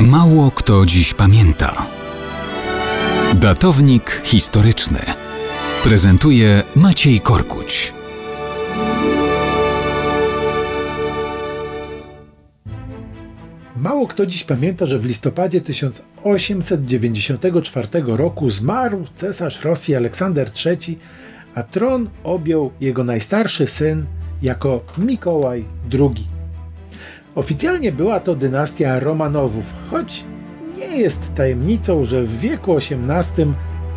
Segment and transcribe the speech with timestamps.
[0.00, 1.86] Mało kto dziś pamięta.
[3.34, 4.98] Datownik historyczny
[5.84, 7.92] prezentuje Maciej Korkuć.
[13.76, 20.98] Mało kto dziś pamięta, że w listopadzie 1894 roku zmarł cesarz Rosji Aleksander III,
[21.54, 24.06] a tron objął jego najstarszy syn
[24.42, 26.35] jako Mikołaj II.
[27.36, 30.24] Oficjalnie była to dynastia Romanowów, choć
[30.76, 33.52] nie jest tajemnicą, że w wieku XVIII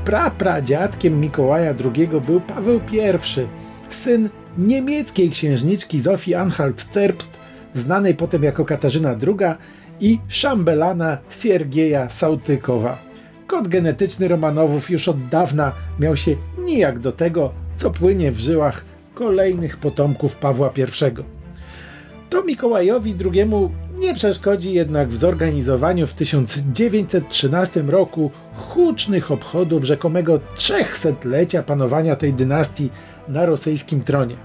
[0.05, 2.99] prapradziadkiem Mikołaja II był Paweł I,
[3.89, 7.29] syn niemieckiej księżniczki Zofii Anhalt-Zerbst,
[7.73, 9.53] znanej potem jako Katarzyna II
[9.99, 12.97] i szambelana Siergieja Sautykowa.
[13.47, 18.85] Kod genetyczny Romanowów już od dawna miał się nijak do tego, co płynie w żyłach
[19.13, 21.38] kolejnych potomków Pawła I.
[22.29, 23.49] To Mikołajowi II
[23.99, 32.89] nie przeszkodzi jednak w zorganizowaniu w 1913 roku hucznych obchodów rzekomego 300-lecia panowania tej dynastii
[33.27, 34.35] na rosyjskim tronie.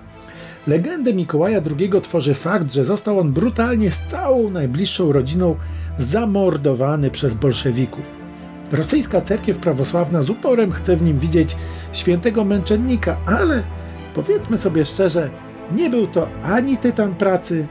[0.66, 5.56] Legendę Mikołaja II tworzy fakt, że został on brutalnie z całą najbliższą rodziną
[5.98, 8.04] zamordowany przez bolszewików.
[8.72, 11.56] Rosyjska cerkiew prawosławna z uporem chce w nim widzieć
[11.92, 13.62] świętego męczennika, ale
[14.14, 15.30] powiedzmy sobie szczerze,
[15.72, 17.66] nie był to ani tytan pracy,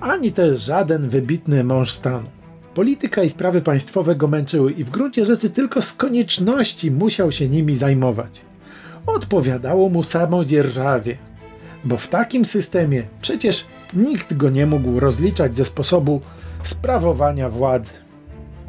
[0.00, 2.28] ani też żaden wybitny mąż stanu.
[2.74, 7.48] Polityka i sprawy państwowe go męczyły i w gruncie rzeczy tylko z konieczności musiał się
[7.48, 8.44] nimi zajmować.
[9.06, 11.16] Odpowiadało mu samodzierżawie,
[11.84, 16.20] bo w takim systemie przecież nikt go nie mógł rozliczać ze sposobu
[16.62, 17.92] sprawowania władzy.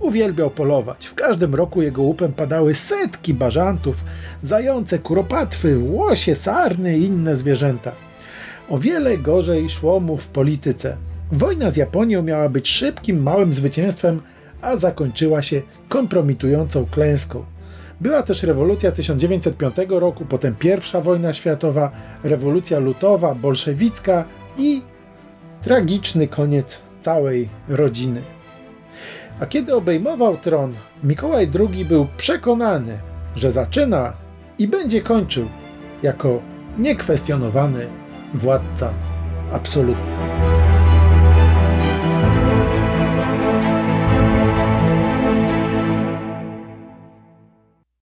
[0.01, 1.05] Uwielbiał polować.
[1.05, 4.03] W każdym roku jego łupem padały setki bażantów,
[4.43, 7.91] zające, kuropatwy, łosie, sarny i inne zwierzęta.
[8.69, 10.97] O wiele gorzej szło mu w polityce.
[11.31, 14.22] Wojna z Japonią miała być szybkim, małym zwycięstwem,
[14.61, 17.45] a zakończyła się kompromitującą klęską.
[18.02, 21.91] Była też rewolucja 1905 roku, potem pierwsza wojna światowa,
[22.23, 24.25] rewolucja lutowa, bolszewicka
[24.57, 24.81] i
[25.62, 28.22] tragiczny koniec całej rodziny.
[29.39, 30.73] A kiedy obejmował tron,
[31.03, 33.00] Mikołaj II był przekonany,
[33.35, 34.13] że zaczyna
[34.59, 35.47] i będzie kończył
[36.03, 36.41] jako
[36.78, 37.88] niekwestionowany
[38.34, 38.94] władca
[39.53, 40.16] absolutny.